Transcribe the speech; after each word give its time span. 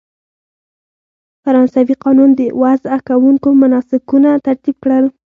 فرانسوي 1.43 1.95
قانون 2.05 2.31
وضع 2.63 2.95
کوونکو 3.09 3.49
مناسکونه 3.61 4.29
ترتیب 4.47 4.75
کړل. 4.83 5.05